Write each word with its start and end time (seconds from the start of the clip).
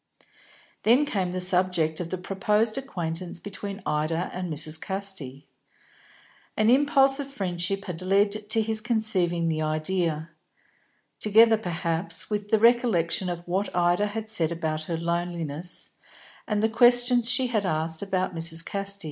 Then 0.81 1.05
came 1.05 1.31
the 1.31 1.39
subject 1.39 1.99
of 1.99 2.09
the 2.09 2.17
proposed 2.17 2.75
acquaintance 2.75 3.39
between 3.39 3.83
Ida 3.85 4.31
and 4.33 4.51
Mrs. 4.51 4.81
Casti. 4.81 5.45
An 6.57 6.71
impulse 6.71 7.19
of 7.19 7.27
friendship 7.29 7.85
had 7.85 8.01
led 8.01 8.31
to 8.31 8.61
his 8.63 8.81
conceiving 8.81 9.47
the 9.47 9.61
idea; 9.61 10.31
together, 11.19 11.55
perhaps, 11.55 12.31
with 12.31 12.49
the 12.49 12.57
recollection 12.57 13.29
of 13.29 13.47
what 13.47 13.75
Ida 13.75 14.07
had 14.07 14.27
said 14.27 14.51
about 14.51 14.85
her 14.85 14.97
loneliness, 14.97 15.91
and 16.47 16.63
the 16.63 16.67
questions 16.67 17.29
she 17.29 17.45
had 17.53 17.63
asked 17.63 18.01
about 18.01 18.33
Mrs. 18.33 18.65
Casti. 18.65 18.99